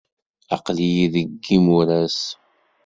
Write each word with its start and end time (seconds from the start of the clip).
Aql-iyi 0.55 1.05
deg 1.13 1.29
yimuras. 1.51 2.19